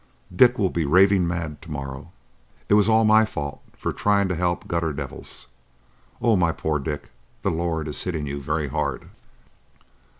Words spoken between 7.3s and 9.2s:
the Lord is hitting you very hard!"